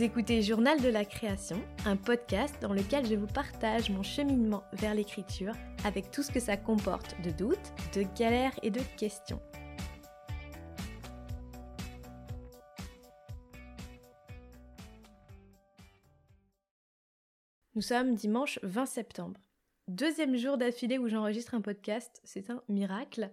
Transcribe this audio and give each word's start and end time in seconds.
Vous 0.00 0.06
écoutez 0.06 0.40
Journal 0.40 0.80
de 0.80 0.88
la 0.88 1.04
création, 1.04 1.62
un 1.84 1.94
podcast 1.94 2.56
dans 2.62 2.72
lequel 2.72 3.04
je 3.04 3.16
vous 3.16 3.26
partage 3.26 3.90
mon 3.90 4.02
cheminement 4.02 4.64
vers 4.72 4.94
l'écriture 4.94 5.52
avec 5.84 6.10
tout 6.10 6.22
ce 6.22 6.32
que 6.32 6.40
ça 6.40 6.56
comporte 6.56 7.20
de 7.20 7.30
doutes, 7.30 7.74
de 7.94 8.04
galères 8.18 8.58
et 8.62 8.70
de 8.70 8.80
questions. 8.96 9.42
Nous 17.74 17.82
sommes 17.82 18.14
dimanche 18.14 18.58
20 18.62 18.86
septembre. 18.86 19.38
Deuxième 19.86 20.34
jour 20.34 20.56
d'affilée 20.56 20.96
où 20.96 21.08
j'enregistre 21.08 21.54
un 21.54 21.60
podcast, 21.60 22.22
c'est 22.24 22.48
un 22.48 22.62
miracle. 22.70 23.30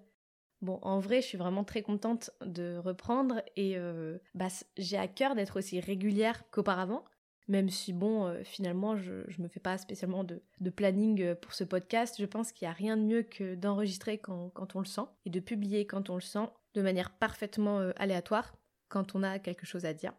Bon, 0.62 0.80
en 0.82 1.00
vrai, 1.00 1.22
je 1.22 1.28
suis 1.28 1.38
vraiment 1.38 1.64
très 1.64 1.84
contente 1.84 2.32
de 2.42 2.78
reprendre 2.78 3.44
et 3.56 3.78
euh, 3.78 4.18
bah, 4.34 4.48
j'ai 4.78 4.98
à 4.98 5.08
cœur 5.08 5.36
d'être 5.36 5.60
aussi 5.60 5.80
régulière 5.80 6.50
qu'auparavant, 6.50 7.06
même 7.48 7.70
si, 7.70 7.94
bon, 7.94 8.26
euh, 8.26 8.44
finalement, 8.44 8.98
je, 8.98 9.12
ne 9.38 9.44
me 9.44 9.48
fais 9.50 9.60
pas 9.60 9.78
spécialement 9.78 10.24
de, 10.24 10.42
planning 10.72 11.22
euh, 11.22 11.36
pour 11.36 11.54
ce 11.54 11.64
podcast. 11.64 12.16
Je 12.20 12.26
pense 12.26 12.52
qu'il 12.52 12.68
n'y 12.68 12.72
a 12.72 12.76
rien 12.76 12.98
de 12.98 13.04
mieux 13.04 13.22
que 13.22 13.54
d'enregistrer 13.54 14.18
quand, 14.18 14.50
quand, 14.50 14.76
on 14.76 14.80
le 14.80 14.86
sent 14.86 15.06
et 15.26 15.30
de 15.30 15.40
publier 15.40 15.86
quand 15.86 16.10
on 16.10 16.16
le 16.16 16.22
sent 16.22 16.50
de 16.74 16.82
manière 16.82 17.12
parfaitement 17.12 17.80
aléatoire 17.96 18.55
quand 18.90 19.16
on 19.16 19.22
a 19.22 19.38
quelque 19.38 19.66
chose 19.66 19.86
à 19.86 19.94
dire. 19.94 20.14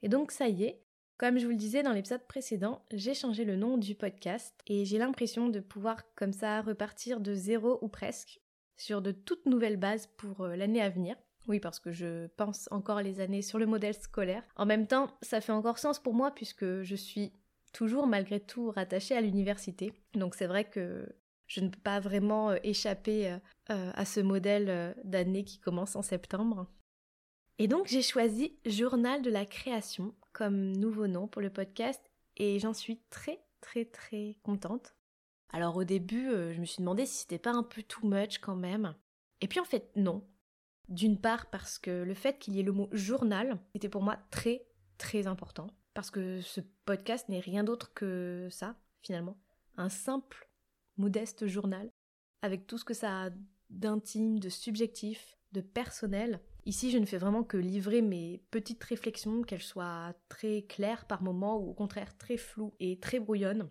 Et 0.00 0.08
donc, 0.08 0.32
ça 0.32 0.48
y 0.48 0.64
est, 0.64 0.82
comme 1.18 1.38
je 1.38 1.44
vous 1.44 1.52
le 1.52 1.58
disais 1.58 1.82
dans 1.82 1.92
l'épisode 1.92 2.26
précédent, 2.26 2.82
j'ai 2.92 3.14
changé 3.14 3.44
le 3.44 3.56
nom 3.56 3.76
du 3.76 3.94
podcast 3.94 4.54
et 4.66 4.84
j'ai 4.86 4.98
l'impression 4.98 5.48
de 5.48 5.60
pouvoir 5.60 6.02
comme 6.14 6.32
ça 6.32 6.62
repartir 6.62 7.20
de 7.20 7.34
zéro 7.34 7.78
ou 7.82 7.88
presque 7.88 8.40
sur 8.76 9.02
de 9.02 9.12
toutes 9.12 9.46
nouvelles 9.46 9.76
bases 9.76 10.08
pour 10.16 10.42
euh, 10.42 10.56
l'année 10.56 10.82
à 10.82 10.90
venir. 10.90 11.16
Oui, 11.46 11.60
parce 11.60 11.78
que 11.78 11.92
je 11.92 12.26
pense 12.36 12.68
encore 12.70 13.02
les 13.02 13.20
années 13.20 13.42
sur 13.42 13.58
le 13.58 13.66
modèle 13.66 13.94
scolaire. 13.94 14.42
En 14.56 14.66
même 14.66 14.86
temps, 14.86 15.10
ça 15.20 15.40
fait 15.40 15.52
encore 15.52 15.78
sens 15.78 15.98
pour 15.98 16.14
moi 16.14 16.30
puisque 16.30 16.82
je 16.82 16.94
suis 16.94 17.32
toujours 17.72 18.06
malgré 18.06 18.40
tout 18.40 18.70
rattachée 18.70 19.16
à 19.16 19.20
l'université. 19.20 19.92
Donc 20.14 20.34
c'est 20.34 20.46
vrai 20.46 20.64
que 20.64 21.06
je 21.46 21.60
ne 21.60 21.68
peux 21.68 21.80
pas 21.80 22.00
vraiment 22.00 22.50
euh, 22.50 22.56
échapper 22.62 23.36
euh, 23.70 23.90
à 23.94 24.04
ce 24.04 24.20
modèle 24.20 24.96
d'année 25.04 25.44
qui 25.44 25.58
commence 25.58 25.96
en 25.96 26.02
septembre. 26.02 26.66
Et 27.58 27.68
donc 27.68 27.86
j'ai 27.86 28.02
choisi 28.02 28.58
Journal 28.64 29.22
de 29.22 29.30
la 29.30 29.44
création 29.44 30.14
comme 30.32 30.72
nouveau 30.76 31.06
nom 31.06 31.28
pour 31.28 31.42
le 31.42 31.50
podcast 31.50 32.02
et 32.36 32.58
j'en 32.58 32.74
suis 32.74 33.00
très 33.10 33.40
très 33.60 33.84
très 33.84 34.36
contente. 34.42 34.94
Alors 35.54 35.76
au 35.76 35.84
début, 35.84 36.30
euh, 36.30 36.52
je 36.52 36.60
me 36.60 36.64
suis 36.64 36.80
demandé 36.80 37.06
si 37.06 37.18
c'était 37.18 37.38
pas 37.38 37.52
un 37.52 37.62
peu 37.62 37.80
too 37.84 38.04
much 38.08 38.38
quand 38.38 38.56
même. 38.56 38.96
Et 39.40 39.46
puis 39.46 39.60
en 39.60 39.64
fait, 39.64 39.88
non. 39.94 40.26
D'une 40.88 41.20
part 41.20 41.48
parce 41.48 41.78
que 41.78 42.02
le 42.02 42.14
fait 42.14 42.40
qu'il 42.40 42.56
y 42.56 42.58
ait 42.58 42.64
le 42.64 42.72
mot 42.72 42.88
journal 42.90 43.60
était 43.72 43.88
pour 43.88 44.02
moi 44.02 44.18
très 44.32 44.66
très 44.98 45.28
important. 45.28 45.68
Parce 45.94 46.10
que 46.10 46.40
ce 46.40 46.60
podcast 46.84 47.28
n'est 47.28 47.38
rien 47.38 47.62
d'autre 47.62 47.94
que 47.94 48.48
ça, 48.50 48.74
finalement. 49.00 49.38
Un 49.76 49.88
simple, 49.88 50.50
modeste 50.96 51.46
journal, 51.46 51.88
avec 52.42 52.66
tout 52.66 52.76
ce 52.76 52.84
que 52.84 52.92
ça 52.92 53.26
a 53.26 53.30
d'intime, 53.70 54.40
de 54.40 54.48
subjectif, 54.48 55.38
de 55.52 55.60
personnel. 55.60 56.40
Ici, 56.66 56.90
je 56.90 56.98
ne 56.98 57.06
fais 57.06 57.18
vraiment 57.18 57.44
que 57.44 57.56
livrer 57.56 58.02
mes 58.02 58.42
petites 58.50 58.82
réflexions, 58.82 59.42
qu'elles 59.42 59.62
soient 59.62 60.14
très 60.28 60.62
claires 60.62 61.06
par 61.06 61.22
moments 61.22 61.58
ou 61.58 61.70
au 61.70 61.74
contraire 61.74 62.18
très 62.18 62.38
floues 62.38 62.74
et 62.80 62.98
très 62.98 63.20
brouillonnes. 63.20 63.70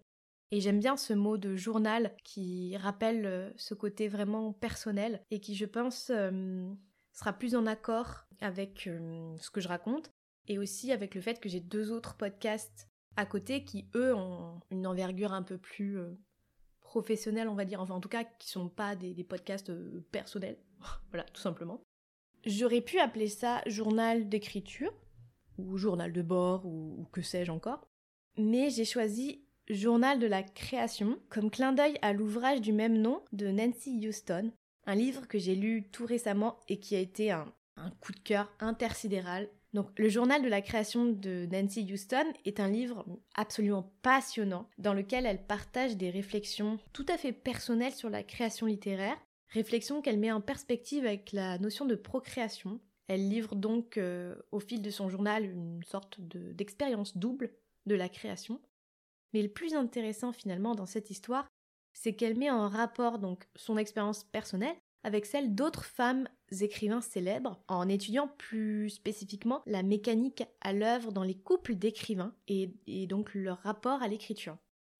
Et 0.53 0.61
j'aime 0.61 0.77
bien 0.77 0.97
ce 0.97 1.13
mot 1.13 1.35
de 1.35 1.55
journal 1.55 2.15
qui 2.23 2.77
rappelle 2.77 3.25
euh, 3.25 3.49
ce 3.55 3.73
côté 3.73 4.07
vraiment 4.07 4.53
personnel 4.53 5.23
et 5.31 5.39
qui, 5.39 5.55
je 5.55 5.65
pense, 5.65 6.11
euh, 6.11 6.71
sera 7.11 7.33
plus 7.33 7.55
en 7.55 7.65
accord 7.65 8.27
avec 8.39 8.85
euh, 8.85 9.35
ce 9.39 9.49
que 9.49 9.61
je 9.61 9.67
raconte 9.67 10.11
et 10.47 10.59
aussi 10.59 10.91
avec 10.91 11.15
le 11.15 11.21
fait 11.21 11.39
que 11.39 11.49
j'ai 11.49 11.59
deux 11.59 11.91
autres 11.91 12.13
podcasts 12.13 12.87
à 13.15 13.25
côté 13.25 13.63
qui, 13.63 13.89
eux, 13.95 14.13
ont 14.13 14.59
une 14.69 14.85
envergure 14.85 15.33
un 15.33 15.41
peu 15.41 15.57
plus 15.57 15.97
professionnelle, 16.81 17.47
on 17.47 17.55
va 17.55 17.65
dire. 17.65 17.81
Enfin, 17.81 17.95
en 17.95 17.99
tout 17.99 18.09
cas, 18.09 18.23
qui 18.23 18.47
sont 18.47 18.69
pas 18.69 18.95
des, 18.95 19.23
podcasts 19.23 19.71
personnels. 20.11 20.59
voilà, 21.09 21.23
tout 21.33 21.41
simplement. 21.41 21.81
J'aurais 22.45 22.81
pu 22.81 22.99
appeler 22.99 23.27
ça 23.27 23.63
journal 23.65 24.29
d'écriture 24.29 24.93
ou 25.57 25.77
journal 25.77 26.13
de 26.13 26.21
bord 26.21 26.63
ou 26.67 27.07
que 27.11 27.23
sais-je 27.23 27.51
encore. 27.51 27.87
Mais 28.37 28.69
j'ai 28.69 28.85
choisi 28.85 29.43
Journal 29.69 30.19
de 30.19 30.27
la 30.27 30.43
création, 30.43 31.17
comme 31.29 31.49
clin 31.49 31.71
d'œil 31.71 31.97
à 32.01 32.11
l'ouvrage 32.11 32.59
du 32.59 32.73
même 32.73 32.97
nom 32.97 33.21
de 33.31 33.47
Nancy 33.47 34.05
Houston, 34.05 34.51
un 34.85 34.95
livre 34.95 35.25
que 35.25 35.39
j'ai 35.39 35.55
lu 35.55 35.87
tout 35.89 36.05
récemment 36.05 36.59
et 36.67 36.81
qui 36.81 36.97
a 36.97 36.99
été 36.99 37.31
un, 37.31 37.53
coup 38.01 38.11
de 38.11 38.19
cœur 38.19 38.51
intersidéral. 38.59 39.47
Donc, 39.73 39.97
le 39.97 40.09
journal 40.09 40.43
de 40.43 40.49
la 40.49 40.61
création 40.61 41.05
de 41.05 41.47
Nancy 41.49 41.87
Houston 41.91 42.25
est 42.43 42.59
un 42.59 42.67
livre 42.67 43.05
absolument 43.35 43.91
passionnant 44.01 44.69
dans 44.77 44.93
lequel 44.93 45.25
elle 45.25 45.45
partage 45.45 45.95
des 45.95 46.09
réflexions 46.09 46.77
tout 46.91 47.05
à 47.07 47.17
fait 47.17 47.31
personnelles 47.31 47.93
sur 47.93 48.09
la 48.09 48.21
création 48.21 48.67
littéraire, 48.67 49.17
réflexions 49.47 50.01
qu'elle 50.01 50.19
met 50.19 50.31
en 50.31 50.41
perspective 50.41 51.05
avec 51.05 51.31
la 51.31 51.57
notion 51.57 51.85
de 51.85 51.95
procréation. 51.95 52.81
Elle 53.07 53.29
livre 53.29 53.55
donc 53.55 53.97
euh, 53.97 54.35
au 54.51 54.59
fil 54.59 54.81
de 54.81 54.89
son 54.89 55.09
journal 55.09 55.45
une 55.45 55.83
sorte 55.83 56.19
d'expérience 56.19 57.17
double 57.17 57.53
de 57.85 57.95
la 57.95 58.09
création, 58.09 58.61
mais 59.33 59.41
le 59.41 59.49
plus 59.49 59.73
intéressant 59.73 60.31
finalement 60.31 60.75
dans 60.75 60.85
cette 60.85 61.09
histoire, 61.09 61.47
c'est 61.93 62.13
qu'elle 62.13 62.37
met 62.37 62.49
en 62.49 62.67
rapport 62.67 63.19
donc 63.19 63.47
son 63.55 63.77
expérience 63.77 64.23
personnelle 64.23 64.75
avec 65.03 65.25
celle 65.25 65.53
d'autres 65.53 65.83
femmes 65.83 66.27
écrivains 66.61 67.01
célèbres, 67.01 67.61
en 67.67 67.89
étudiant 67.89 68.29
plus 68.37 68.89
spécifiquement 68.89 69.61
la 69.65 69.83
mécanique 69.83 70.43
à 70.61 70.71
l'œuvre 70.71 71.11
dans 71.11 71.23
les 71.23 71.37
couples 71.37 71.75
d'écrivains 71.75 72.33
et, 72.47 72.69
donc 73.07 73.33
leur 73.33 73.57
rapport 73.59 74.01
à 74.01 74.07
l'écriture. 74.07 74.57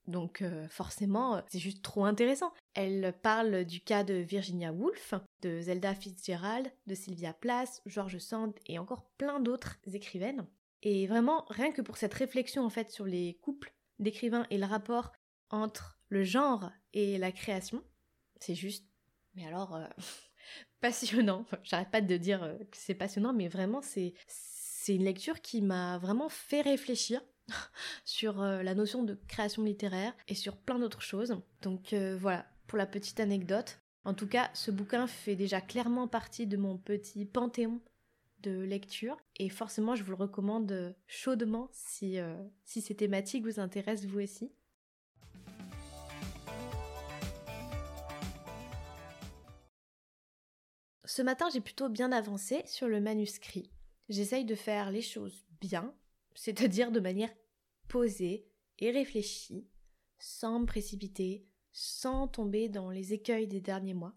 Donc 0.08 0.42
euh, 0.42 0.68
forcément, 0.68 1.42
c'est 1.48 1.60
juste 1.60 1.82
trop 1.82 2.04
intéressant. 2.04 2.52
Elle 2.74 3.14
parle 3.22 3.64
du 3.64 3.80
cas 3.80 4.04
de 4.04 4.16
Virginia 4.16 4.74
Woolf, 4.74 5.14
de 5.42 5.62
Zelda 5.62 5.96
Fitzgerald, 5.96 6.70
de 6.88 6.96
Sylvia 6.96 7.32
Plath, 7.34 7.82
George 7.86 8.18
Sand 8.18 8.54
et 8.66 8.80
encore 8.80 9.06
plein 9.18 9.40
d'autres 9.40 9.78
écrivaines. 9.94 10.46
Et 10.82 11.08
vraiment, 11.08 11.46
rien 11.48 11.72
que 11.72 11.82
pour 11.82 11.96
cette 11.96 12.14
réflexion 12.14 12.66
en 12.66 12.70
fait 12.70 12.92
sur 12.92 13.06
les 13.06 13.36
couples 13.42 13.74
d'écrivain 14.00 14.46
et 14.50 14.58
le 14.58 14.66
rapport 14.66 15.12
entre 15.50 16.00
le 16.10 16.24
genre 16.24 16.72
et 16.94 17.18
la 17.18 17.32
création, 17.32 17.84
c'est 18.40 18.56
juste, 18.56 18.86
mais 19.36 19.46
alors, 19.46 19.76
euh, 19.76 19.86
passionnant. 20.82 21.46
J'arrête 21.64 21.92
pas 21.92 22.02
de 22.02 22.18
dire 22.18 22.44
euh, 22.44 22.58
que 22.58 22.78
c'est 22.78 22.96
passionnant, 22.96 23.34
mais 23.34 23.48
vraiment, 23.48 23.82
c'est, 23.82 24.14
une 24.88 25.06
lecture 25.06 25.40
qui 25.40 25.62
m'a 25.62 25.98
vraiment 25.98 26.28
fait 26.28 26.62
réfléchir 26.62 27.22
sur 28.06 28.42
euh, 28.42 28.64
la 28.64 28.76
notion 28.76 29.04
de 29.04 29.18
création 29.28 29.64
littéraire 29.64 30.14
et 30.28 30.36
sur 30.36 30.58
plein 30.58 30.78
d'autres 30.78 31.02
choses. 31.02 31.42
Donc 31.62 31.94
voilà, 31.94 32.46
pour 32.68 32.78
la 32.78 32.86
petite 32.86 33.20
anecdote. 33.20 33.80
En 34.06 34.14
tout 34.14 34.28
cas, 34.28 34.50
ce 34.54 34.72
bouquin 34.72 35.08
fait 35.08 35.38
déjà 35.38 35.62
clairement 35.62 36.10
partie 36.10 36.46
de 36.46 36.58
mon 36.58 36.78
petit 36.78 37.26
panthéon 37.26 37.80
de 38.44 38.60
lecture 38.60 39.18
et 39.38 39.50
forcément 39.50 39.96
je 39.96 40.04
vous 40.04 40.12
le 40.12 40.18
recommande 40.18 40.96
chaudement 41.08 41.70
si, 41.72 42.20
euh, 42.20 42.36
si 42.66 42.82
ces 42.82 42.96
thématiques 42.96 43.46
vous 43.46 43.60
intéressent 43.60 44.10
vous 44.10 44.20
aussi. 44.20 44.52
Ce 51.06 51.22
matin 51.22 51.48
j'ai 51.54 51.62
plutôt 51.62 51.90
bien 51.90 52.12
avancé 52.12 52.64
sur 52.66 52.88
le 52.88 53.00
manuscrit. 53.00 53.72
J'essaye 54.10 54.46
de 54.46 54.56
faire 54.56 54.92
les 54.92 55.02
choses 55.02 55.46
bien, 55.62 55.94
c'est-à-dire 56.36 56.92
de 56.92 57.00
manière 57.00 57.34
posée 57.88 58.48
et 58.80 58.92
réfléchie, 58.92 59.68
sans 60.20 60.60
me 60.60 60.66
précipiter, 60.66 61.48
sans 61.72 62.28
tomber 62.28 62.68
dans 62.68 62.90
les 62.90 63.14
écueils 63.14 63.48
des 63.48 63.62
derniers 63.62 63.94
mois. 63.94 64.14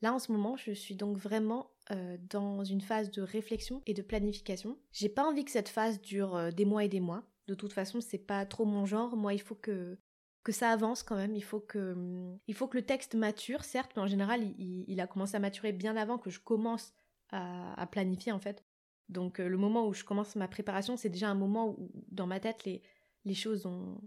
Là 0.00 0.14
en 0.14 0.18
ce 0.18 0.32
moment 0.32 0.56
je 0.56 0.72
suis 0.72 0.96
donc 0.96 1.18
vraiment 1.18 1.71
euh, 1.90 2.16
dans 2.30 2.62
une 2.62 2.80
phase 2.80 3.10
de 3.10 3.22
réflexion 3.22 3.82
et 3.86 3.94
de 3.94 4.02
planification. 4.02 4.78
J'ai 4.92 5.08
pas 5.08 5.24
envie 5.24 5.44
que 5.44 5.50
cette 5.50 5.68
phase 5.68 6.00
dure 6.00 6.36
euh, 6.36 6.50
des 6.50 6.64
mois 6.64 6.84
et 6.84 6.88
des 6.88 7.00
mois. 7.00 7.24
De 7.48 7.54
toute 7.54 7.72
façon, 7.72 8.00
c'est 8.00 8.18
pas 8.18 8.46
trop 8.46 8.64
mon 8.64 8.86
genre. 8.86 9.16
Moi, 9.16 9.34
il 9.34 9.40
faut 9.40 9.56
que 9.56 9.98
que 10.44 10.52
ça 10.52 10.70
avance 10.70 11.02
quand 11.02 11.16
même. 11.16 11.34
Il 11.34 11.44
faut 11.44 11.60
que 11.60 11.92
hum, 11.92 12.38
il 12.46 12.54
faut 12.54 12.68
que 12.68 12.76
le 12.76 12.84
texte 12.84 13.14
mature, 13.14 13.64
certes, 13.64 13.92
mais 13.96 14.02
en 14.02 14.06
général, 14.06 14.42
il, 14.58 15.00
a 15.00 15.06
commencé 15.06 15.36
à 15.36 15.40
maturer 15.40 15.72
bien 15.72 15.96
avant 15.96 16.18
que 16.18 16.30
je 16.30 16.40
commence 16.40 16.92
à, 17.30 17.86
planifier 17.90 18.32
en 18.32 18.38
fait. 18.38 18.64
Donc 19.08 19.40
euh, 19.40 19.48
le 19.48 19.56
moment 19.56 19.86
où 19.86 19.92
je 19.92 20.04
commence 20.04 20.36
ma 20.36 20.48
préparation, 20.48 20.96
c'est 20.96 21.08
déjà 21.08 21.28
un 21.28 21.34
moment 21.34 21.70
où 21.78 21.90
dans 22.10 22.26
ma 22.26 22.40
tête 22.40 22.64
les 22.64 22.82
les 23.24 23.34
choses 23.34 23.66
ont 23.66 24.00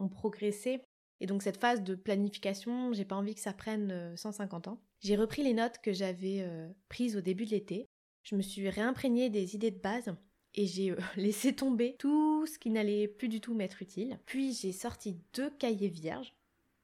ont 0.00 0.08
progressé. 0.08 0.82
Et 1.20 1.26
donc 1.26 1.42
cette 1.42 1.58
phase 1.58 1.82
de 1.82 1.94
planification, 1.94 2.92
j'ai 2.92 3.04
pas 3.04 3.16
envie 3.16 3.34
que 3.34 3.40
ça 3.40 3.52
prenne 3.52 4.16
150 4.16 4.68
ans. 4.68 4.80
J'ai 5.00 5.16
repris 5.16 5.42
les 5.42 5.54
notes 5.54 5.78
que 5.82 5.92
j'avais 5.92 6.40
euh, 6.42 6.68
prises 6.88 7.16
au 7.16 7.22
début 7.22 7.46
de 7.46 7.50
l'été. 7.50 7.88
Je 8.22 8.36
me 8.36 8.42
suis 8.42 8.68
réimprégnée 8.68 9.30
des 9.30 9.54
idées 9.54 9.70
de 9.70 9.78
base 9.78 10.14
et 10.54 10.66
j'ai 10.66 10.90
euh, 10.90 10.98
laissé 11.16 11.54
tomber 11.54 11.96
tout 11.98 12.46
ce 12.46 12.58
qui 12.58 12.70
n'allait 12.70 13.08
plus 13.08 13.28
du 13.28 13.40
tout 13.40 13.54
m'être 13.54 13.80
utile. 13.80 14.18
Puis 14.26 14.52
j'ai 14.52 14.72
sorti 14.72 15.18
deux 15.34 15.50
cahiers 15.50 15.88
vierges. 15.88 16.34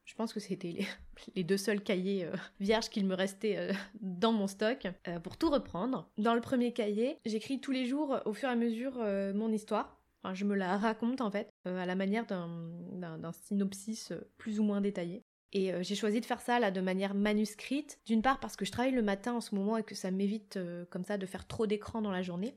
Je 0.06 0.14
pense 0.14 0.32
que 0.32 0.40
c'était 0.40 0.86
les, 1.34 1.44
deux 1.44 1.58
seuls 1.58 1.82
cahiers 1.82 2.24
euh, 2.24 2.34
vierges 2.58 2.88
qu'il 2.88 3.06
me 3.06 3.14
restait 3.14 3.70
dans 4.00 4.32
mon 4.32 4.46
stock 4.46 4.86
pour 5.22 5.36
tout 5.36 5.50
reprendre. 5.50 6.08
Dans 6.16 6.34
le 6.34 6.40
premier 6.40 6.72
cahier, 6.72 7.18
j'écris 7.26 7.60
tous 7.60 7.72
les 7.72 7.84
jours 7.84 8.18
au 8.24 8.32
fur 8.32 8.48
et 8.48 8.52
à 8.52 8.56
mesure 8.56 8.98
mon 9.34 9.52
histoire. 9.52 10.00
Je 10.34 10.44
me 10.44 10.54
la 10.54 10.76
raconte 10.76 11.20
en 11.20 11.30
fait, 11.30 11.50
à 11.64 11.86
la 11.86 11.94
manière 11.94 12.26
d'un 12.26 13.32
synopsis 13.32 14.12
plus 14.38 14.60
ou 14.60 14.64
moins 14.64 14.80
détaillé. 14.80 15.22
Et 15.52 15.72
j'ai 15.82 15.94
choisi 15.94 16.20
de 16.20 16.26
faire 16.26 16.40
ça 16.40 16.58
là 16.58 16.70
de 16.70 16.80
manière 16.80 17.14
manuscrite, 17.14 17.98
d'une 18.04 18.22
part 18.22 18.40
parce 18.40 18.56
que 18.56 18.64
je 18.64 18.72
travaille 18.72 18.92
le 18.92 19.02
matin 19.02 19.34
en 19.34 19.40
ce 19.40 19.54
moment 19.54 19.76
et 19.76 19.82
que 19.82 19.94
ça 19.94 20.10
m'évite 20.10 20.58
comme 20.90 21.04
ça 21.04 21.18
de 21.18 21.26
faire 21.26 21.46
trop 21.46 21.66
d'écran 21.66 22.02
dans 22.02 22.10
la 22.10 22.22
journée, 22.22 22.56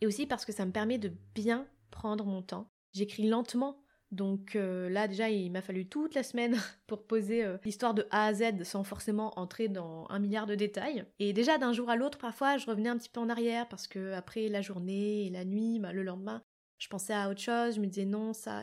et 0.00 0.06
aussi 0.06 0.26
parce 0.26 0.44
que 0.44 0.52
ça 0.52 0.66
me 0.66 0.72
permet 0.72 0.98
de 0.98 1.12
bien 1.34 1.66
prendre 1.90 2.26
mon 2.26 2.42
temps. 2.42 2.68
J'écris 2.92 3.28
lentement 3.28 3.84
donc 4.14 4.54
euh, 4.54 4.88
là 4.88 5.08
déjà 5.08 5.28
il 5.28 5.50
m'a 5.50 5.60
fallu 5.60 5.86
toute 5.86 6.14
la 6.14 6.22
semaine 6.22 6.56
pour 6.86 7.04
poser 7.04 7.44
euh, 7.44 7.56
l'histoire 7.64 7.94
de 7.94 8.06
A 8.10 8.26
à 8.26 8.34
Z 8.34 8.62
sans 8.62 8.84
forcément 8.84 9.38
entrer 9.38 9.68
dans 9.68 10.06
un 10.08 10.20
milliard 10.20 10.46
de 10.46 10.54
détails. 10.54 11.04
Et 11.18 11.32
déjà 11.32 11.58
d'un 11.58 11.72
jour 11.72 11.90
à 11.90 11.96
l'autre 11.96 12.18
parfois 12.18 12.56
je 12.56 12.66
revenais 12.66 12.88
un 12.88 12.96
petit 12.96 13.08
peu 13.08 13.20
en 13.20 13.28
arrière 13.28 13.68
parce 13.68 13.88
que 13.88 14.12
après 14.12 14.48
la 14.48 14.62
journée 14.62 15.26
et 15.26 15.30
la 15.30 15.44
nuit, 15.44 15.80
bah, 15.80 15.92
le 15.92 16.04
lendemain, 16.04 16.42
je 16.78 16.88
pensais 16.88 17.14
à 17.14 17.28
autre 17.28 17.40
chose, 17.40 17.76
je 17.76 17.80
me 17.80 17.86
disais 17.86 18.04
non 18.04 18.32
ça 18.32 18.62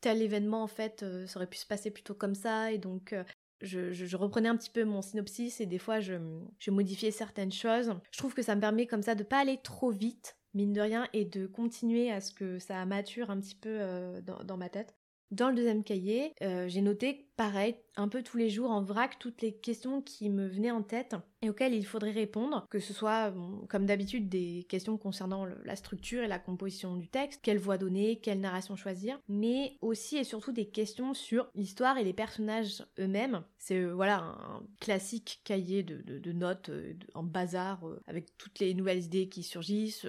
tel 0.00 0.22
événement 0.22 0.62
en 0.62 0.68
fait 0.68 1.02
euh, 1.02 1.26
ça 1.26 1.38
aurait 1.38 1.48
pu 1.48 1.58
se 1.58 1.66
passer 1.66 1.90
plutôt 1.90 2.14
comme 2.14 2.34
ça 2.34 2.70
et 2.70 2.78
donc 2.78 3.14
je, 3.62 4.16
reprenais 4.16 4.48
un 4.48 4.56
petit 4.56 4.70
peu 4.70 4.84
mon 4.84 5.02
synopsis 5.02 5.60
et 5.60 5.66
des 5.66 5.78
fois 5.78 6.00
je, 6.00 6.14
je 6.58 6.70
modifiais 6.70 7.10
certaines 7.10 7.52
choses. 7.52 7.94
Je 8.10 8.18
trouve 8.18 8.34
que 8.34 8.42
ça 8.42 8.54
me 8.54 8.60
permet 8.60 8.86
comme 8.86 9.02
ça 9.02 9.14
de 9.14 9.24
pas 9.24 9.38
aller 9.38 9.58
trop 9.62 9.90
vite 9.90 10.36
mine 10.56 10.72
de 10.72 10.80
rien, 10.80 11.08
et 11.12 11.24
de 11.24 11.46
continuer 11.46 12.10
à 12.10 12.20
ce 12.20 12.32
que 12.32 12.58
ça 12.58 12.84
mature 12.86 13.30
un 13.30 13.38
petit 13.38 13.54
peu 13.54 13.78
euh, 13.80 14.20
dans, 14.22 14.56
ma 14.56 14.68
tête. 14.68 14.95
Dans 15.32 15.48
le 15.48 15.56
deuxième 15.56 15.82
cahier, 15.82 16.34
euh, 16.42 16.68
j'ai 16.68 16.82
noté, 16.82 17.26
pareil, 17.36 17.74
un 17.96 18.06
peu 18.06 18.22
tous 18.22 18.36
les 18.36 18.48
jours 18.48 18.70
en 18.70 18.80
vrac, 18.80 19.18
toutes 19.18 19.42
les 19.42 19.52
questions 19.52 20.00
qui 20.00 20.30
me 20.30 20.46
venaient 20.46 20.70
en 20.70 20.84
tête 20.84 21.16
et 21.42 21.50
auxquelles 21.50 21.74
il 21.74 21.84
faudrait 21.84 22.12
répondre, 22.12 22.64
que 22.70 22.78
ce 22.78 22.92
soit, 22.92 23.34
comme 23.68 23.86
d'habitude, 23.86 24.28
des 24.28 24.64
questions 24.68 24.96
concernant 24.96 25.44
la 25.44 25.74
structure 25.74 26.22
et 26.22 26.28
la 26.28 26.38
composition 26.38 26.94
du 26.96 27.08
texte, 27.08 27.40
quelle 27.42 27.58
voix 27.58 27.76
donner, 27.76 28.20
quelle 28.20 28.38
narration 28.38 28.76
choisir, 28.76 29.18
mais 29.28 29.76
aussi 29.80 30.16
et 30.16 30.22
surtout 30.22 30.52
des 30.52 30.68
questions 30.68 31.12
sur 31.12 31.50
l'histoire 31.56 31.98
et 31.98 32.04
les 32.04 32.12
personnages 32.12 32.84
eux-mêmes. 33.00 33.42
C'est 33.58 33.80
euh, 33.80 33.94
voilà 33.94 34.18
un 34.18 34.62
classique 34.80 35.40
cahier 35.42 35.82
de, 35.82 36.32
notes 36.32 36.70
en 37.14 37.24
bazar 37.24 37.84
avec 38.06 38.36
toutes 38.38 38.60
les 38.60 38.74
nouvelles 38.74 39.02
idées 39.02 39.28
qui 39.28 39.42
surgissent, 39.42 40.06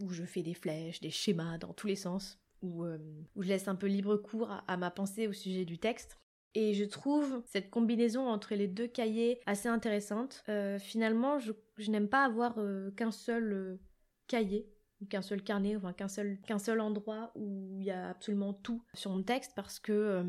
où 0.00 0.10
je 0.10 0.24
fais 0.24 0.42
des 0.42 0.54
flèches, 0.54 1.00
des 1.00 1.10
schémas 1.10 1.58
dans 1.58 1.72
tous 1.72 1.86
les 1.86 1.96
sens. 1.96 2.40
Euh, 2.64 2.98
où, 3.36 3.42
je 3.42 3.48
laisse 3.48 3.68
un 3.68 3.74
peu 3.74 3.86
libre 3.86 4.16
cours 4.16 4.50
à, 4.66 4.76
ma 4.76 4.90
pensée 4.90 5.26
au 5.26 5.32
sujet 5.32 5.64
du 5.64 5.78
texte. 5.78 6.18
Et 6.54 6.74
je 6.74 6.84
trouve 6.84 7.42
cette 7.46 7.70
combinaison 7.70 8.26
entre 8.26 8.54
les 8.54 8.66
deux 8.66 8.88
cahiers 8.88 9.40
assez 9.46 9.68
intéressante. 9.68 10.42
Euh, 10.48 10.78
finalement, 10.78 11.38
je, 11.38 11.52
n'aime 11.88 12.08
pas 12.08 12.24
avoir 12.24 12.54
euh, 12.58 12.90
qu'un 12.92 13.12
seul 13.12 13.78
cahier, 14.26 14.68
qu'un 15.08 15.22
seul 15.22 15.42
carnet, 15.42 15.76
enfin 15.76 15.92
qu'un 15.92 16.08
seul, 16.08 16.40
qu'un 16.46 16.58
seul 16.58 16.80
endroit 16.80 17.30
où 17.36 17.78
il 17.78 17.86
y 17.86 17.90
a 17.90 18.08
absolument 18.10 18.52
tout 18.52 18.82
sur 18.94 19.12
mon 19.12 19.22
texte 19.22 19.52
parce 19.54 19.78
que 19.78 20.24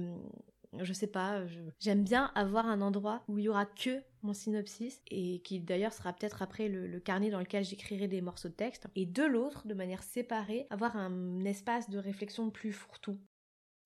je 0.80 0.94
sais 0.94 1.07
pas, 1.07 1.44
j'aime 1.80 2.04
bien 2.04 2.31
avoir 2.36 2.68
un 2.68 2.81
endroit 2.81 3.24
où 3.28 3.38
il 3.38 3.45
y 3.45 3.50
aura 3.50 3.66
que 3.66 4.01
mon 4.23 4.33
synopsis 4.33 5.01
et 5.09 5.39
qui 5.39 5.59
d'ailleurs 5.59 5.94
sera 5.94 6.13
peut-être 6.13 6.41
après 6.41 6.68
le, 6.68 7.00
carnet 7.00 7.29
dans 7.29 7.39
lequel 7.39 7.63
j'écrirai 7.63 8.07
des 8.07 8.21
morceaux 8.21 8.50
de 8.50 8.53
texte 8.53 8.88
et 8.95 9.06
de 9.06 9.23
l'autre, 9.23 9.68
de 9.68 9.73
manière 9.73 10.03
séparée, 10.03 10.68
avoir 10.69 10.95
un 10.95 11.44
espace 11.45 11.89
de 11.89 11.97
réflexion 11.97 12.50
plus 12.50 12.73
fourre-tout. 12.73 13.18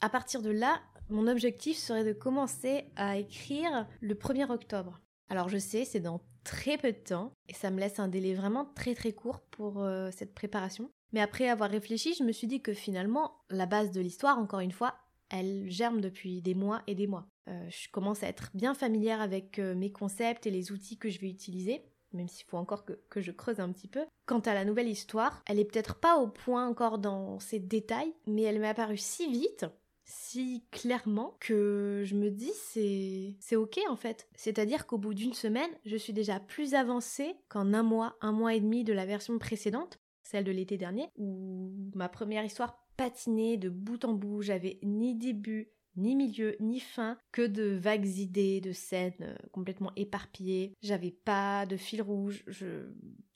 À 0.01 0.09
partir 0.09 0.41
de 0.41 0.49
là, 0.49 0.81
mon 1.09 1.27
objectif 1.27 1.77
serait 1.77 2.03
de 2.03 2.13
commencer 2.13 2.85
à 2.95 3.17
écrire 3.17 3.87
le 4.01 4.15
1er 4.15 4.51
octobre. 4.51 5.01
Alors 5.29 5.49
je 5.49 5.57
sais, 5.57 5.85
c'est 5.85 5.99
dans 5.99 6.21
très 6.43 6.77
peu 6.77 6.91
de 6.91 6.97
temps 6.97 7.31
et 7.49 7.53
ça 7.53 7.71
me 7.71 7.79
laisse 7.79 7.99
un 7.99 8.07
délai 8.07 8.33
vraiment 8.33 8.65
très 8.75 8.93
très 8.93 9.13
court 9.13 9.41
pour 9.41 9.81
euh, 9.81 10.09
cette 10.11 10.33
préparation. 10.33 10.91
Mais 11.11 11.21
après 11.21 11.49
avoir 11.49 11.69
réfléchi, 11.69 12.13
je 12.13 12.23
me 12.23 12.31
suis 12.31 12.47
dit 12.47 12.61
que 12.61 12.73
finalement, 12.73 13.39
la 13.49 13.65
base 13.65 13.91
de 13.91 14.01
l'histoire, 14.01 14.37
encore 14.37 14.59
une 14.59 14.71
fois, 14.71 14.95
elle 15.29 15.69
germe 15.69 16.01
depuis 16.01 16.41
des 16.41 16.55
mois 16.55 16.81
et 16.87 16.95
des 16.95 17.07
mois. 17.07 17.27
Euh, 17.47 17.69
je 17.69 17.89
commence 17.89 18.23
à 18.23 18.27
être 18.27 18.49
bien 18.53 18.73
familière 18.73 19.21
avec 19.21 19.59
euh, 19.59 19.75
mes 19.75 19.91
concepts 19.91 20.47
et 20.47 20.51
les 20.51 20.71
outils 20.71 20.97
que 20.97 21.09
je 21.09 21.19
vais 21.19 21.29
utiliser, 21.29 21.83
même 22.13 22.27
s'il 22.27 22.45
faut 22.45 22.57
encore 22.57 22.85
que, 22.85 23.21
je 23.21 23.31
creuse 23.31 23.59
un 23.59 23.71
petit 23.71 23.87
peu. 23.87 24.05
Quant 24.25 24.39
à 24.39 24.53
la 24.53 24.65
nouvelle 24.65 24.87
histoire, 24.87 25.43
elle 25.47 25.59
est 25.59 25.65
peut-être 25.65 25.95
pas 25.95 26.17
au 26.17 26.27
point 26.27 26.67
encore 26.67 26.97
dans 26.97 27.39
ses 27.39 27.59
détails, 27.59 28.13
mais 28.25 28.43
elle 28.43 28.59
m'est 28.59 28.69
apparue 28.69 28.97
si 28.97 29.29
vite, 29.31 29.65
si 30.05 30.63
clairement, 30.71 31.35
que 31.39 32.03
je 32.05 32.15
me 32.15 32.29
dis 32.29 32.51
c'est, 32.53 33.35
c'est 33.39 33.55
ok 33.55 33.79
en 33.89 33.95
fait. 33.95 34.27
C'est-à-dire 34.35 34.87
qu'au 34.87 34.97
bout 34.97 35.13
d'une 35.13 35.33
semaine, 35.33 35.69
je 35.85 35.97
suis 35.97 36.13
déjà 36.13 36.39
plus 36.39 36.73
avancée 36.73 37.35
qu'en 37.49 37.73
un 37.73 37.83
mois, 37.83 38.15
un 38.21 38.31
mois 38.31 38.53
et 38.53 38.59
demi 38.59 38.83
de 38.83 38.93
la 38.93 39.05
version 39.05 39.37
précédente, 39.37 39.99
celle 40.23 40.43
de 40.43 40.51
l'été 40.51 40.77
dernier, 40.77 41.09
où 41.17 41.71
ma 41.93 42.09
première 42.09 42.45
histoire 42.45 42.84
patiné 42.97 43.57
de 43.57 43.69
bout 43.69 44.03
en 44.05 44.13
bout, 44.13 44.41
j'avais 44.41 44.79
ni 44.83 45.15
début, 45.15 45.69
ni 45.97 46.15
milieu, 46.15 46.55
ni 46.59 46.79
fin, 46.79 47.17
que 47.31 47.45
de 47.45 47.75
vagues 47.75 48.17
idées, 48.17 48.61
de 48.61 48.71
scènes 48.71 49.13
euh, 49.21 49.35
complètement 49.51 49.91
éparpillées. 49.95 50.73
J'avais 50.81 51.11
pas 51.11 51.65
de 51.65 51.77
fil 51.77 52.01
rouge, 52.01 52.43
je, 52.47 52.87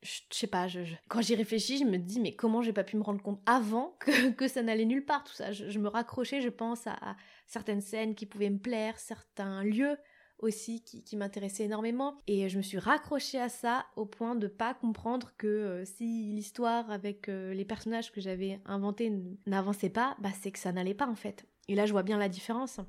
je, 0.01 0.21
sais 0.31 0.47
pas, 0.47 0.67
je, 0.67 0.81
quand 1.07 1.21
j'y 1.21 1.35
réfléchis, 1.35 1.77
je 1.77 1.85
me 1.85 1.97
dis 1.97 2.19
mais 2.19 2.35
comment 2.35 2.61
j'ai 2.61 2.73
pas 2.73 2.83
pu 2.83 2.97
me 2.97 3.03
rendre 3.03 3.21
compte 3.21 3.41
avant 3.45 3.95
que, 3.99 4.31
que 4.31 4.47
ça 4.47 4.61
n'allait 4.61 4.85
nulle 4.85 5.05
part 5.05 5.23
tout 5.23 5.33
ça. 5.33 5.51
Je, 5.51 5.79
me 5.79 5.87
raccrochais, 5.87 6.41
je 6.41 6.49
pense, 6.49 6.85
à, 6.87 7.15
certaines 7.47 7.81
scènes 7.81 8.15
qui 8.15 8.25
pouvaient 8.25 8.49
me 8.49 8.59
plaire, 8.59 8.99
certains 8.99 9.63
lieux 9.63 9.97
aussi 10.39 10.81
qui, 10.81 11.15
m'intéressait 11.17 11.65
énormément 11.65 12.17
et 12.27 12.49
je 12.49 12.57
me 12.57 12.61
suis 12.61 12.79
raccrochée 12.79 13.39
à 13.39 13.49
ça 13.49 13.85
au 13.95 14.05
point 14.05 14.35
de 14.35 14.47
pas 14.47 14.73
comprendre 14.73 15.33
que 15.37 15.47
euh, 15.47 15.85
si 15.85 16.31
l'histoire 16.33 16.89
avec 16.91 17.29
euh, 17.29 17.53
les 17.53 17.65
personnages 17.65 18.11
que 18.11 18.21
j'avais 18.21 18.59
inventés 18.65 19.11
n'avançait 19.45 19.89
pas, 19.89 20.15
bah 20.19 20.29
c'est 20.39 20.51
que 20.51 20.59
ça 20.59 20.71
n'allait 20.71 20.93
pas 20.93 21.07
en 21.07 21.15
fait. 21.15 21.45
Et 21.67 21.75
là 21.75 21.85
je 21.85 21.91
vois 21.91 22.03
bien 22.03 22.17
la 22.17 22.29
différence. 22.29 22.79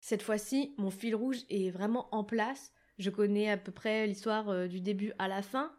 Cette 0.00 0.22
fois-ci, 0.22 0.74
mon 0.78 0.90
fil 0.90 1.14
rouge 1.14 1.38
est 1.48 1.70
vraiment 1.70 2.08
en 2.14 2.24
place. 2.24 2.72
Je 2.98 3.10
connais 3.10 3.50
à 3.50 3.56
peu 3.56 3.72
près 3.72 4.06
l'histoire 4.06 4.48
euh, 4.48 4.66
du 4.66 4.80
début 4.80 5.12
à 5.18 5.28
la 5.28 5.42
fin. 5.42 5.72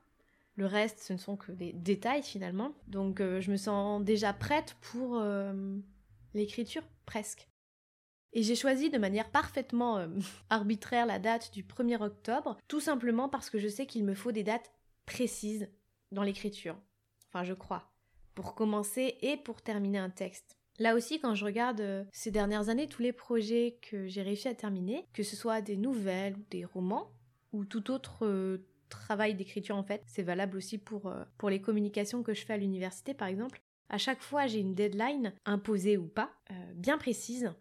Le 0.56 0.66
reste, 0.66 1.00
ce 1.00 1.14
ne 1.14 1.18
sont 1.18 1.38
que 1.38 1.52
des 1.52 1.74
détails 1.74 2.24
finalement. 2.24 2.74
Donc 2.88 3.20
je 3.20 3.50
me 3.50 3.56
sens 3.56 4.04
déjà 4.04 4.34
prête 4.34 4.76
pour 4.82 5.20
l'écriture 6.34 6.84
presque. 7.06 7.51
Et 8.34 8.44
j'ai 8.44 8.56
choisi 8.56 8.90
de 8.90 8.98
manière 8.98 9.30
parfaitement 9.30 9.98
euh, 9.98 10.08
arbitraire 10.50 11.06
la 11.06 11.20
date 11.20 11.52
du 11.54 11.64
1er 11.64 12.02
octobre, 12.02 12.58
tout 12.68 12.80
simplement 12.80 13.30
parce 13.30 13.50
que 13.50 13.60
je 13.60 13.68
sais 13.68 13.86
qu'il 13.86 14.06
me 14.06 14.14
faut 14.14 14.32
des 14.32 14.44
dates 14.44 14.72
précises 15.06 15.70
dans 16.12 16.24
l'écriture. 16.24 16.78
Enfin, 17.28 17.44
je 17.44 17.54
crois. 17.54 17.92
Pour 18.36 18.56
commencer 18.56 19.18
et 19.22 19.38
pour 19.38 19.62
terminer 19.62 19.98
un 19.98 20.10
texte. 20.10 20.58
Là 20.80 20.96
aussi, 20.96 21.20
quand 21.20 21.36
je 21.36 21.44
regarde 21.44 21.82
euh, 21.82 22.06
ces 22.12 22.32
dernières 22.32 22.70
années 22.70 22.88
tous 22.88 23.02
les 23.02 23.12
projets 23.12 23.78
que 23.82 24.08
j'ai 24.08 24.22
réussi 24.22 24.48
à 24.48 24.56
terminer, 24.56 25.06
que 25.14 25.24
ce 25.24 25.36
soit 25.36 25.62
des 25.62 25.76
nouvelles 25.76 26.36
ou 26.38 26.46
des 26.50 26.64
romans, 26.64 27.12
ou 27.52 27.66
tout 27.66 27.92
autre 27.92 28.26
euh, 28.26 28.66
travail 28.88 29.36
d'écriture 29.36 29.76
en 29.76 29.84
fait, 29.84 30.02
c'est 30.06 30.24
valable 30.24 30.58
aussi 30.58 30.78
pour, 30.78 31.14
pour 31.38 31.50
les 31.50 31.62
communications 31.62 32.24
que 32.24 32.34
je 32.34 32.46
fais 32.46 32.54
à 32.54 32.58
l'université 32.58 33.14
par 33.14 33.28
exemple, 33.28 33.62
à 33.90 33.98
chaque 33.98 34.22
fois 34.22 34.48
j'ai 34.48 34.60
une 34.60 34.76
deadline, 34.76 35.34
imposée 35.46 35.96
ou 35.98 36.08
pas, 36.08 36.30
bien 36.76 36.98
précise, 36.98 37.54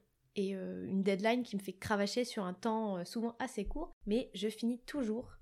euh, 0.53 0.87
une 0.89 1.03
deadline 1.03 1.43
qui 1.43 1.57
me 1.57 1.61
fait 1.61 1.73
cravacher 1.73 2.25
sur 2.25 2.45
un 2.45 2.55
temps 2.55 2.99
euh, 2.99 3.05
souvent 3.05 3.35
assez 3.39 3.65
court, 3.65 3.95
mais 4.07 4.31
je 4.35 4.49
finis 4.49 4.79
toujours 4.79 5.37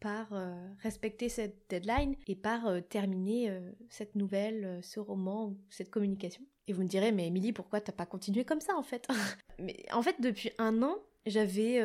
par 0.00 0.32
euh, 0.32 0.54
respecter 0.82 1.28
cette 1.28 1.68
deadline 1.70 2.14
et 2.26 2.36
par 2.36 2.66
terminer 2.90 3.58
cette 3.88 4.16
nouvelle, 4.16 4.80
ce 4.82 5.00
roman, 5.00 5.54
cette 5.70 5.90
communication. 5.90 6.42
Et 6.66 6.72
vous 6.72 6.82
me 6.82 6.88
direz, 6.88 7.10
mais 7.10 7.26
Émilie, 7.26 7.52
pourquoi 7.52 7.80
t'as 7.80 7.92
pas 7.92 8.06
continué 8.06 8.44
comme 8.44 8.60
ça 8.60 8.76
en 8.76 8.82
fait? 8.82 9.06
Mais 9.58 9.84
en 9.92 10.02
fait, 10.02 10.20
depuis 10.20 10.50
un 10.58 10.82
an, 10.82 10.96
j'avais 11.26 11.80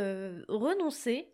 renoncé 0.48 1.32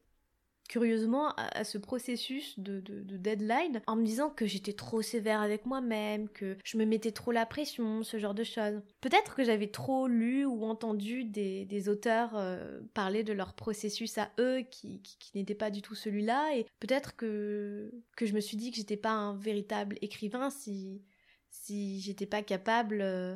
curieusement 0.67 1.34
à, 1.36 1.63
ce 1.63 1.77
processus 1.77 2.60
de, 2.60 2.81
deadline 3.17 3.81
en 3.88 3.95
me 3.95 4.05
disant 4.05 4.29
que 4.29 4.45
j'étais 4.45 4.74
trop 4.74 5.01
sévère 5.01 5.41
avec 5.41 5.65
moi-même, 5.65 6.29
que 6.29 6.57
je 6.63 6.77
me 6.77 6.86
mettais 6.86 7.12
trop 7.12 7.31
la 7.31 7.45
pression, 7.45 8.03
ce 8.03 8.17
genre 8.17 8.34
de 8.34 8.43
choses. 8.43 8.81
Peut-être 9.01 9.36
que 9.36 9.43
j'avais 9.43 9.67
trop 9.67 10.07
lu 10.07 10.45
ou 10.45 10.65
entendu 10.65 11.24
des, 11.24 11.89
auteurs 11.89 12.31
euh, 12.36 12.79
parler 12.93 13.24
de 13.24 13.34
leur 13.34 13.53
processus 13.53 14.17
à 14.17 14.31
eux 14.39 14.62
qui, 14.72 15.01
n'était 15.36 15.55
pas 15.55 15.69
du 15.69 15.81
tout 15.81 15.95
celui-là 15.95 16.55
et 16.55 16.65
peut-être 16.79 17.15
que, 17.15 17.91
que 18.15 18.25
je 18.25 18.34
me 18.34 18.39
suis 18.39 18.57
dit 18.57 18.72
que 18.72 18.77
j'étais 18.77 18.98
pas 18.98 19.12
un 19.12 19.36
véritable 19.36 19.98
écrivain 20.01 20.50
si, 20.50 21.01
si 21.50 22.01
j'étais 22.01 22.25
pas 22.25 22.41
capable... 22.41 23.01
Euh, 23.01 23.36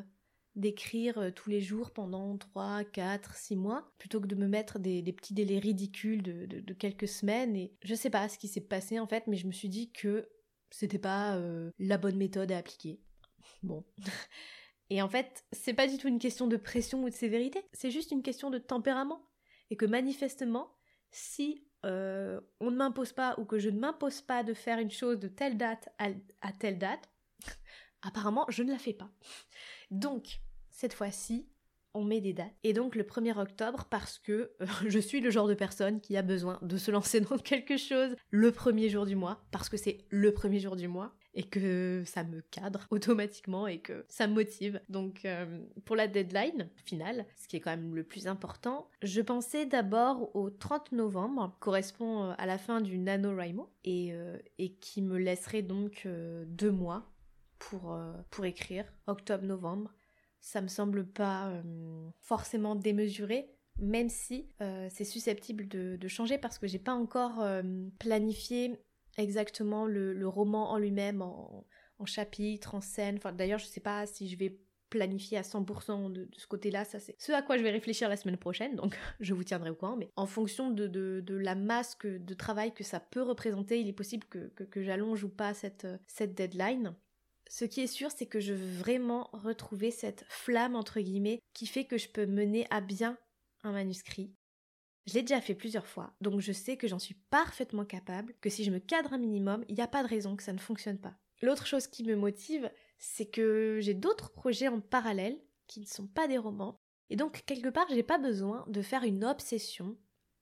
d'écrire 0.56 1.18
euh, 1.18 1.32
tous 1.32 1.50
les 1.50 1.62
jours 1.62 1.92
pendant 1.92 2.38
3, 2.38 2.84
4, 2.86 3.36
6 3.36 3.56
mois, 3.56 3.92
plutôt 3.98 4.20
que 4.20 4.28
de 4.28 4.36
me 4.36 4.48
mettre 4.48 4.80
des, 4.80 5.02
petits 5.14 5.34
délais 5.34 5.60
ridicules 5.60 6.24
de, 6.24 6.74
quelques 6.74 7.08
semaines. 7.08 7.56
Et 7.56 7.74
je 7.84 7.96
sais 7.96 8.10
pas 8.10 8.28
ce 8.30 8.38
qui 8.38 8.48
s'est 8.48 8.62
passé 8.62 9.00
en 9.00 9.08
fait, 9.08 9.26
mais 9.28 9.38
je 9.38 9.48
me 9.48 9.52
suis 9.52 9.70
dit 9.70 9.92
que 9.92 10.30
c'était 10.72 11.00
pas 11.00 11.36
euh, 11.38 11.72
la 11.80 11.98
bonne 11.98 12.18
méthode 12.18 12.52
à 12.52 12.58
appliquer. 12.58 13.00
Bon. 13.64 13.86
Et 14.92 15.04
en 15.04 15.10
fait, 15.10 15.46
c'est 15.52 15.76
pas 15.76 15.88
du 15.88 15.98
tout 15.98 16.08
une 16.08 16.18
question 16.18 16.48
de 16.48 16.58
pression 16.58 17.04
ou 17.04 17.10
de 17.10 17.14
sévérité, 17.14 17.64
c'est 17.74 17.92
juste 17.92 18.12
une 18.12 18.24
question 18.24 18.50
de 18.50 18.58
tempérament. 18.58 19.24
Et 19.70 19.76
que 19.76 19.86
manifestement, 19.86 20.74
si 21.12 21.64
euh, 21.86 22.42
on 22.60 22.72
ne 22.72 22.76
m'impose 22.76 23.14
pas 23.14 23.36
ou 23.38 23.46
que 23.46 23.60
je 23.60 23.70
ne 23.70 23.80
m'impose 23.80 24.22
pas 24.22 24.44
de 24.44 24.54
faire 24.54 24.80
une 24.80 24.90
chose 24.90 25.20
de 25.20 25.28
telle 25.28 25.58
date 25.58 25.90
à 26.00 26.52
telle 26.54 26.80
date, 26.80 27.08
Apparemment, 28.02 28.46
je 28.50 28.64
ne 28.64 28.72
la 28.72 28.78
fais 28.78 28.94
pas. 28.94 29.10
Donc, 29.92 30.40
cette 30.72 30.94
fois-ci, 30.94 31.48
on 31.94 32.04
met 32.04 32.22
des 32.22 32.34
dates. 32.34 32.54
Et 32.64 32.74
donc 32.74 32.96
le 32.96 33.04
1er 33.04 33.38
octobre, 33.38 33.86
parce 33.90 34.20
que 34.20 34.52
euh, 34.62 34.66
je 34.88 35.00
suis 35.00 35.22
le 35.22 35.30
genre 35.30 35.48
de 35.48 35.54
personne 35.54 36.00
qui 36.02 36.18
a 36.18 36.22
besoin 36.22 36.60
de 36.62 36.78
se 36.78 36.92
lancer 36.92 37.22
dans 37.22 37.38
quelque 37.38 37.78
chose 37.78 38.16
le 38.30 38.52
premier 38.52 38.90
jour 38.90 39.06
du 39.06 39.16
mois, 39.16 39.44
parce 39.52 39.70
que 39.70 39.78
c'est 39.78 40.06
le 40.10 40.34
premier 40.34 40.60
jour 40.60 40.76
du 40.76 40.88
mois, 40.88 41.16
et 41.36 41.44
que 41.44 42.04
ça 42.06 42.24
me 42.24 42.42
cadre 42.42 42.88
automatiquement 42.92 43.68
et 43.68 43.80
que 43.80 44.06
ça 44.08 44.28
me 44.28 44.34
motive. 44.34 44.82
Donc 44.90 45.26
euh, 45.26 45.60
pour 45.86 45.96
la 45.96 46.08
deadline 46.08 46.70
finale, 46.86 47.26
ce 47.36 47.48
qui 47.48 47.58
est 47.58 47.60
quand 47.60 47.72
même 47.72 47.96
le 47.96 48.04
plus 48.04 48.28
important, 48.28 48.90
je 49.02 49.22
pensais 49.22 49.66
d'abord 49.66 50.36
au 50.36 50.50
30 50.50 50.92
novembre, 50.92 51.56
correspond 51.60 52.24
euh, 52.24 52.34
à 52.38 52.46
la 52.46 52.58
fin 52.58 52.82
du 52.82 52.98
NaNoWriMo, 52.98 53.70
et, 53.84 54.14
et 54.58 54.74
qui 54.74 55.02
me 55.02 55.18
laisserait 55.18 55.62
donc 55.62 56.08
deux 56.46 56.72
mois 56.72 57.10
pour, 57.60 57.98
pour 58.30 58.46
écrire, 58.46 58.86
octobre-novembre 59.08 59.94
ça 60.42 60.62
me 60.62 60.68
semble 60.68 61.06
pas 61.06 61.50
euh, 61.50 62.10
forcément 62.22 62.76
démesuré, 62.76 63.50
même 63.78 64.10
si 64.10 64.50
euh, 64.62 64.88
c'est 64.90 65.06
susceptible 65.06 65.68
de, 65.68 66.08
changer 66.08 66.38
parce 66.38 66.58
que 66.58 66.68
j'ai 66.68 66.80
pas 66.80 66.94
encore 66.94 67.42
euh, 67.42 67.62
planifié 68.00 68.80
exactement 69.18 69.86
le, 69.86 70.28
roman 70.28 70.72
en 70.72 70.78
lui-même, 70.78 71.22
en, 71.22 71.66
chapitre, 72.06 72.76
en 72.76 72.82
scène. 72.82 73.20
D'ailleurs, 73.38 73.60
je 73.60 73.66
sais 73.66 73.82
pas 73.82 74.06
si 74.06 74.30
je 74.30 74.38
vais 74.38 74.58
planifier 74.90 75.38
à 75.38 75.42
100% 75.42 76.12
de, 76.12 76.28
ce 76.36 76.48
côté-là, 76.48 76.84
ça 76.84 77.00
c'est 77.00 77.16
ce 77.20 77.32
à 77.32 77.44
quoi 77.44 77.58
je 77.58 77.62
vais 77.62 77.70
réfléchir 77.70 78.10
la 78.10 78.18
semaine 78.18 78.38
prochaine, 78.38 78.76
donc 78.76 78.98
je 79.20 79.36
vous 79.36 79.44
tiendrai 79.44 79.70
au 79.70 79.76
courant, 79.76 79.96
mais 79.96 80.10
en 80.16 80.26
fonction 80.26 80.72
de, 80.72 81.22
la 81.28 81.54
masse 81.54 81.96
de 82.04 82.34
travail 82.34 82.74
que 82.74 82.84
ça 82.84 83.00
peut 83.00 83.22
représenter, 83.22 83.80
il 83.80 83.88
est 83.88 83.94
possible 83.94 84.26
que, 84.28 84.48
que 84.48 84.82
j'allonge 84.82 85.24
ou 85.24 85.30
pas 85.30 85.54
cette, 85.54 85.86
cette 86.08 86.34
deadline. 86.34 86.96
Ce 87.50 87.66
qui 87.66 87.82
est 87.82 87.88
sûr, 87.88 88.12
c'est 88.12 88.28
que 88.28 88.40
je 88.40 88.54
veux 88.54 88.78
vraiment 88.78 89.30
retrouver 89.34 89.90
cette 89.90 90.24
flamme, 90.30 90.76
entre 90.76 91.00
guillemets, 91.00 91.42
qui 91.54 91.66
fait 91.66 91.86
que 91.86 91.98
je 91.98 92.08
peux 92.08 92.28
mener 92.28 92.68
à 92.70 92.80
bien 92.80 93.18
un 93.64 93.72
manuscrit. 93.72 94.32
Je 95.08 95.16
l'ai 95.16 95.24
déjà 95.24 95.42
fait 95.42 95.56
plusieurs 95.56 95.88
fois, 95.88 96.14
donc 96.22 96.42
je 96.42 96.52
sais 96.52 96.78
que 96.78 96.88
j'en 96.88 97.00
suis 97.00 97.16
parfaitement 97.32 97.86
capable, 97.86 98.36
que 98.40 98.52
si 98.52 98.64
je 98.64 98.70
me 98.70 98.78
cadre 98.78 99.14
un 99.14 99.18
minimum, 99.18 99.66
il 99.68 99.74
n'y 99.74 99.82
a 99.82 99.88
pas 99.88 100.04
de 100.04 100.08
raison 100.08 100.36
que 100.36 100.44
ça 100.44 100.54
ne 100.54 100.60
fonctionne 100.60 101.00
pas. 101.00 101.16
L'autre 101.42 101.66
chose 101.66 101.88
qui 101.88 102.04
me 102.04 102.16
motive, 102.16 102.72
c'est 103.00 103.26
que 103.26 103.80
j'ai 103.82 103.96
d'autres 103.96 104.32
projets 104.32 104.68
en 104.68 104.80
parallèle 104.80 105.42
qui 105.66 105.80
ne 105.80 105.88
sont 105.88 106.06
pas 106.06 106.28
des 106.28 106.38
romans, 106.38 106.78
et 107.10 107.16
donc 107.16 107.44
quelque 107.48 107.70
part 107.70 107.88
j'ai 107.90 108.04
pas 108.04 108.20
besoin 108.20 108.64
de 108.68 108.84
faire 108.84 109.04
une 109.04 109.26
obsession 109.26 109.98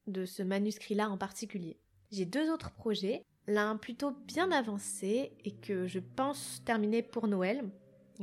de 0.07 0.25
ce 0.25 0.43
manuscrit-là 0.43 1.09
en 1.09 1.17
particulier. 1.17 1.79
J'ai 2.11 2.25
deux 2.25 2.51
autres 2.51 2.73
projets, 2.73 3.23
l'un 3.47 3.77
plutôt 3.77 4.11
bien 4.11 4.51
avancé 4.51 5.31
et 5.43 5.55
que 5.55 5.87
je 5.87 5.99
pense 5.99 6.61
terminer 6.65 7.01
pour 7.01 7.27
Noël, 7.27 7.69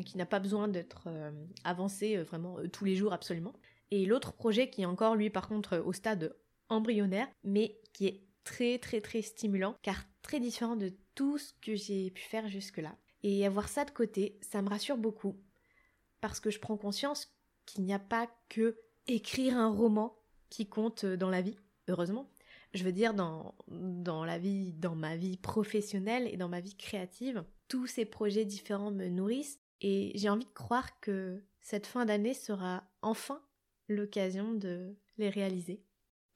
qui 0.05 0.17
n'a 0.17 0.27
pas 0.27 0.41
besoin 0.41 0.69
d'être 0.69 1.05
euh, 1.07 1.31
avancé 1.65 2.17
euh, 2.17 2.25
vraiment 2.25 2.59
euh, 2.59 2.69
tous 2.69 2.85
les 2.85 2.97
jours 2.97 3.13
absolument. 3.13 3.55
Et 3.91 4.07
l'autre 4.07 4.33
projet 4.33 4.69
qui 4.69 4.83
est 4.83 4.87
encore 4.87 5.15
lui 5.17 5.31
par 5.31 5.49
contre 5.49 5.79
au 5.79 5.93
stade 5.93 6.37
embryonnaire, 6.69 7.29
mais 7.45 7.79
qui 7.93 8.07
est 8.07 8.25
très 8.43 8.79
très 8.79 9.01
très 9.01 9.23
stimulant 9.23 9.77
car 9.83 10.05
très 10.23 10.41
différent 10.41 10.77
de 10.77 10.93
tout 11.15 11.39
ce 11.39 11.53
que 11.61 11.75
j'ai 11.75 12.11
pu 12.11 12.23
faire 12.23 12.49
jusque-là. 12.49 12.97
Et 13.23 13.47
avoir 13.47 13.69
ça 13.69 13.85
de 13.85 13.91
côté, 13.91 14.39
ça 14.43 14.61
me 14.63 14.69
rassure 14.69 14.99
beaucoup 14.99 15.37
parce 16.21 16.41
que 16.41 16.51
je 16.51 16.59
prends 16.59 16.77
conscience 16.77 17.33
qu'il 17.65 17.85
n'y 17.85 17.95
a 17.95 17.99
pas 17.99 18.29
que 18.49 18.79
écrire 19.07 19.57
un 19.57 19.71
roman 19.71 20.17
qui 20.51 20.67
compte 20.67 21.05
dans 21.05 21.31
la 21.31 21.41
vie, 21.41 21.57
heureusement, 21.89 22.31
je 22.75 22.85
veux 22.85 22.93
dire 22.93 23.15
dans, 23.15 23.55
dans 23.69 24.25
la 24.25 24.39
vie, 24.39 24.73
dans 24.73 24.95
ma 24.95 25.17
vie 25.17 25.37
professionnelle 25.37 26.29
et 26.31 26.37
dans 26.37 26.49
ma 26.49 26.61
vie 26.61 26.77
créative, 26.77 27.45
tous 27.69 27.87
ces 27.87 28.05
projets 28.05 28.45
différents 28.45 28.91
me 28.91 29.09
nourrissent 29.09 29.61
et 29.81 30.13
j'ai 30.15 30.29
envie 30.29 30.45
de 30.45 30.51
croire 30.51 31.01
que 31.01 31.43
cette 31.61 31.87
fin 31.87 32.05
d'année 32.05 32.35
sera 32.35 32.85
enfin 33.01 33.41
l'occasion 33.89 34.53
de 34.53 34.97
les 35.19 35.29
réaliser. 35.29 35.83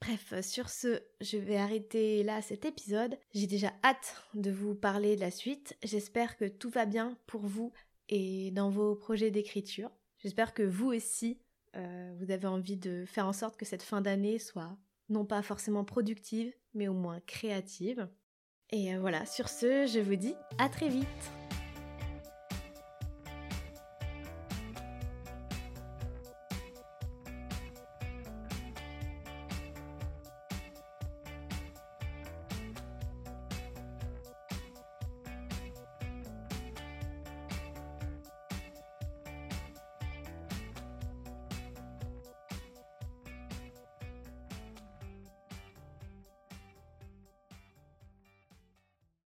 Bref, 0.01 0.33
sur 0.41 0.69
ce, 0.69 1.01
je 1.19 1.37
vais 1.37 1.57
arrêter 1.57 2.23
là 2.23 2.41
cet 2.41 2.63
épisode. 2.63 3.17
J'ai 3.33 3.47
déjà 3.47 3.73
hâte 3.83 4.23
de 4.33 4.49
vous 4.49 4.73
parler 4.73 5.15
de 5.15 5.21
la 5.21 5.31
suite. 5.31 5.75
J'espère 5.83 6.37
que 6.37 6.45
tout 6.45 6.69
va 6.69 6.85
bien 6.85 7.17
pour 7.27 7.41
vous 7.41 7.73
et 8.07 8.51
dans 8.51 8.69
vos 8.69 8.95
projets 8.95 9.29
d'écriture. 9.29 9.91
J'espère 10.19 10.53
que 10.53 10.63
vous 10.63 10.87
aussi, 10.87 11.37
euh, 11.75 12.13
vous 12.17 12.31
avez 12.31 12.47
envie 12.47 12.77
de 12.77 13.03
faire 13.05 13.27
en 13.27 13.33
sorte 13.33 13.57
que 13.57 13.65
cette 13.65 13.83
fin 13.83 13.99
d'année 13.99 14.39
soit 14.39 14.77
non 15.09 15.25
pas 15.25 15.41
forcément 15.41 15.83
productive, 15.83 16.53
mais 16.73 16.87
au 16.87 16.93
moins 16.93 17.19
créative. 17.21 18.07
Et 18.71 18.93
euh, 18.93 18.99
voilà, 18.99 19.25
sur 19.25 19.49
ce, 19.49 19.87
je 19.87 19.99
vous 19.99 20.15
dis 20.15 20.35
à 20.57 20.69
très 20.69 20.89
vite 20.89 21.38